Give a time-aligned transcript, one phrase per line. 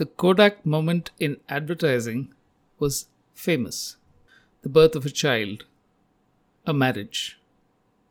[0.00, 2.32] the Kodak moment in advertising
[2.78, 3.98] was famous
[4.62, 5.64] the birth of a child,
[6.64, 7.38] a marriage,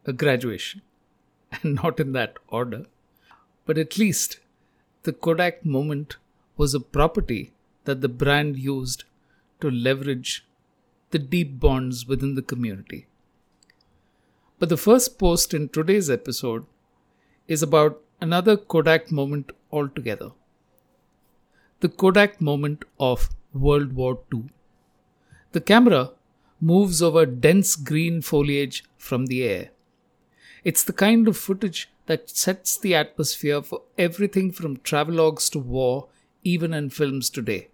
[0.05, 0.83] a graduation,
[1.51, 2.85] and not in that order.
[3.65, 4.39] But at least
[5.01, 6.17] the Kodak moment
[6.57, 7.53] was a property
[7.85, 9.05] that the brand used
[9.59, 10.45] to leverage
[11.09, 13.07] the deep bonds within the community.
[14.59, 16.67] But the first post in today's episode
[17.47, 20.33] is about another Kodak moment altogether
[21.81, 24.43] the Kodak moment of World War II.
[25.53, 26.11] The camera
[26.59, 29.69] moves over dense green foliage from the air.
[30.65, 36.09] It's the kind of footage that sets the atmosphere for everything from travelogues to war,
[36.43, 37.69] even in films today.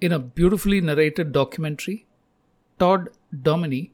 [0.00, 2.06] In a beautifully narrated documentary,
[2.78, 3.10] Todd
[3.42, 3.92] Dominey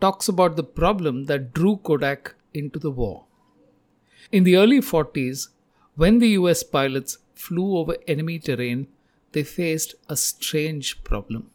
[0.00, 3.24] talks about the problem that drew Kodak into the war.
[4.30, 5.48] In the early 40s,
[5.96, 8.86] when the US pilots flew over enemy terrain,
[9.32, 11.50] they faced a strange problem.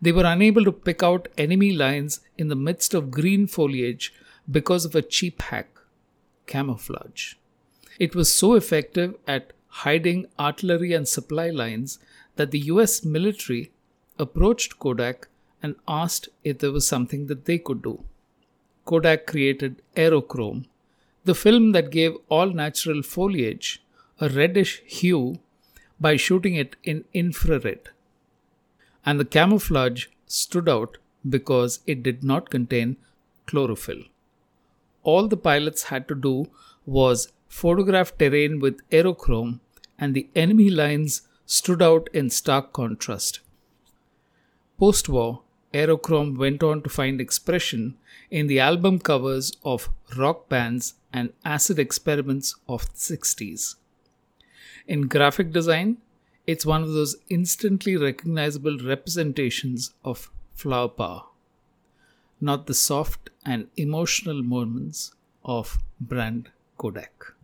[0.00, 4.12] They were unable to pick out enemy lines in the midst of green foliage
[4.50, 5.68] because of a cheap hack
[6.46, 7.34] camouflage.
[7.98, 9.52] It was so effective at
[9.84, 11.98] hiding artillery and supply lines
[12.36, 13.72] that the US military
[14.18, 15.28] approached Kodak
[15.62, 18.04] and asked if there was something that they could do.
[18.84, 20.66] Kodak created Aerochrome,
[21.24, 23.82] the film that gave all natural foliage
[24.20, 25.38] a reddish hue
[26.00, 27.90] by shooting it in infrared.
[29.04, 32.96] And the camouflage stood out because it did not contain
[33.46, 34.02] chlorophyll.
[35.02, 36.46] All the pilots had to do
[36.84, 39.60] was photograph terrain with aerochrome,
[39.98, 43.40] and the enemy lines stood out in stark contrast.
[44.78, 45.42] Post war,
[45.72, 47.96] aerochrome went on to find expression
[48.30, 53.76] in the album covers of rock bands and acid experiments of the 60s.
[54.86, 55.96] In graphic design,
[56.46, 61.24] it's one of those instantly recognizable representations of flower power,
[62.40, 65.12] not the soft and emotional moments
[65.44, 67.34] of brand Kodak.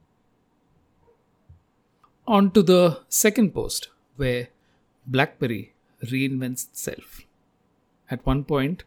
[2.29, 4.49] On to the second post, where
[5.09, 5.73] BlackBerry
[6.05, 7.23] reinvents itself.
[8.09, 8.85] At one point,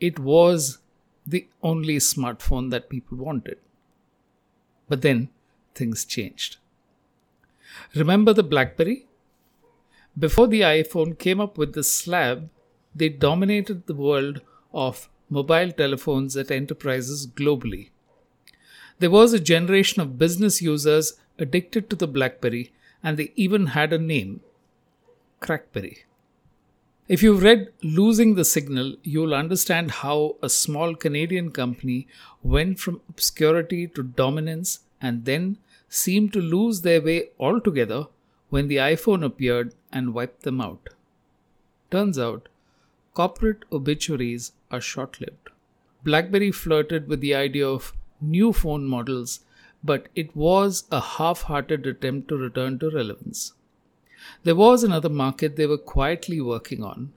[0.00, 0.78] it was
[1.24, 3.58] the only smartphone that people wanted.
[4.88, 5.28] But then
[5.74, 6.56] things changed.
[7.94, 9.06] Remember the Blackberry?
[10.18, 12.48] Before the iPhone came up with the slab,
[12.94, 14.40] they dominated the world
[14.72, 17.90] of mobile telephones at enterprises globally.
[18.98, 22.72] There was a generation of business users addicted to the Blackberry,
[23.02, 24.40] and they even had a name
[25.42, 25.98] Crackberry.
[27.08, 32.08] If you've read Losing the Signal, you'll understand how a small Canadian company
[32.42, 35.58] went from obscurity to dominance and then
[35.88, 38.06] seemed to lose their way altogether
[38.48, 40.90] when the iPhone appeared and wiped them out.
[41.90, 42.48] Turns out,
[43.14, 45.50] corporate obituaries are short lived.
[46.04, 49.40] BlackBerry flirted with the idea of new phone models,
[49.82, 53.52] but it was a half hearted attempt to return to relevance.
[54.42, 57.12] There was another market they were quietly working on.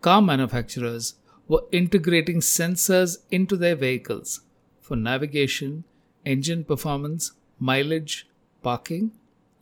[0.00, 1.14] Car manufacturers
[1.48, 4.40] were integrating sensors into their vehicles
[4.80, 5.84] for navigation,
[6.24, 8.26] engine performance, mileage,
[8.62, 9.12] parking,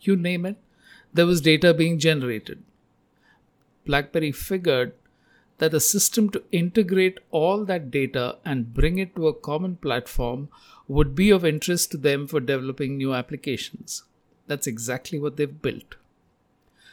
[0.00, 0.56] you name it,
[1.12, 2.62] there was data being generated.
[3.84, 4.94] BlackBerry figured
[5.58, 10.48] that a system to integrate all that data and bring it to a common platform
[10.86, 14.04] would be of interest to them for developing new applications.
[14.46, 15.96] That's exactly what they've built.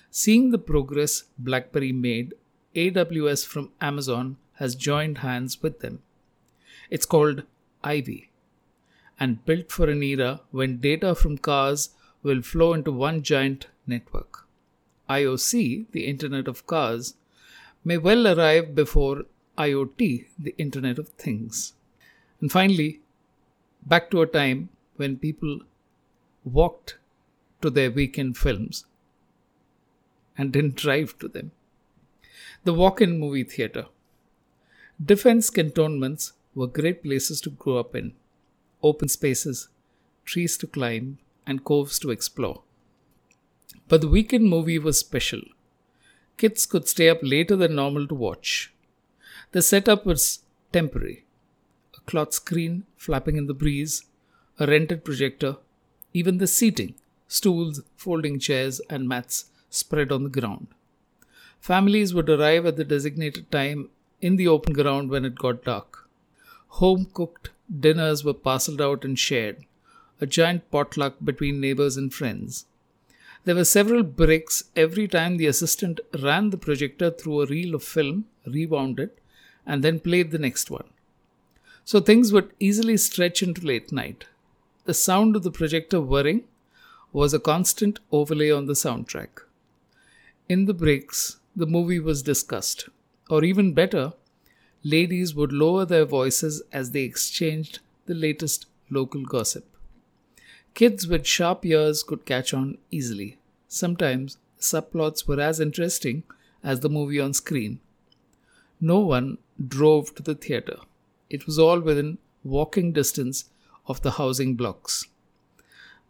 [0.10, 2.34] Seeing the progress BlackBerry made,
[2.76, 6.02] AWS from Amazon has joined hands with them.
[6.90, 7.44] It's called
[7.84, 8.30] Ivy
[9.20, 11.90] and built for an era when data from cars
[12.24, 14.46] will flow into one giant network.
[15.10, 17.14] IOC, the Internet of Cars,
[17.84, 19.26] may well arrive before
[19.58, 21.74] IoT, the Internet of Things.
[22.42, 23.02] And finally,
[23.86, 25.60] back to a time when people
[26.44, 26.98] walked
[27.62, 28.86] to their weekend films
[30.38, 31.52] and didn't drive to them.
[32.64, 33.86] The walk in movie theater.
[35.04, 38.14] Defense cantonments were great places to grow up in
[38.86, 39.68] open spaces,
[40.24, 42.62] trees to climb, and coves to explore.
[43.88, 45.42] But the weekend movie was special.
[46.38, 48.74] Kids could stay up later than normal to watch.
[49.52, 50.40] The setup was
[50.72, 51.24] temporary
[51.96, 54.04] a cloth screen flapping in the breeze,
[54.60, 55.58] a rented projector,
[56.14, 56.96] even the seating
[57.28, 60.68] stools, folding chairs, and mats spread on the ground.
[61.60, 63.90] Families would arrive at the designated time
[64.22, 66.08] in the open ground when it got dark.
[66.80, 69.66] Home cooked Dinners were parceled out and shared,
[70.22, 72.66] a giant potluck between neighbors and friends.
[73.44, 77.84] There were several breaks every time the assistant ran the projector through a reel of
[77.84, 79.20] film, rewound it,
[79.66, 80.86] and then played the next one.
[81.84, 84.26] So things would easily stretch into late night.
[84.86, 86.44] The sound of the projector whirring
[87.12, 89.42] was a constant overlay on the soundtrack.
[90.50, 92.90] In the breaks, the movie was discussed.
[93.30, 94.14] Or even better,
[94.86, 99.66] ladies would lower their voices as they exchanged the latest local gossip.
[100.76, 103.38] Kids with sharp ears could catch on easily.
[103.68, 106.22] Sometimes subplots were as interesting
[106.64, 107.80] as the movie on screen.
[108.80, 110.78] No one drove to the theatre.
[111.32, 113.46] It was all within walking distance
[113.88, 115.08] of the housing blocks.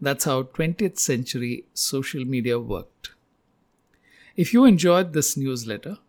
[0.01, 3.11] That's how 20th century social media worked.
[4.35, 5.99] If you enjoyed this newsletter,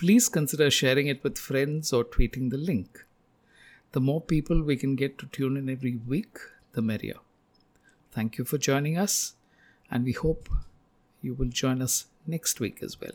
[0.00, 3.04] please consider sharing it with friends or tweeting the link.
[3.92, 6.38] The more people we can get to tune in every week,
[6.72, 7.18] the merrier.
[8.10, 9.34] Thank you for joining us,
[9.90, 10.48] and we hope
[11.20, 13.12] you will join us next week as well.